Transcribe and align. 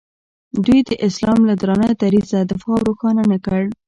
دوی 0.65 0.79
د 0.89 0.91
اسلام 1.07 1.39
له 1.49 1.53
درانه 1.61 1.89
دریځه 2.01 2.39
دفاع 2.51 2.75
او 2.77 2.85
روښانه 2.87 3.23
نه 3.31 3.37
کړ. 3.45 3.61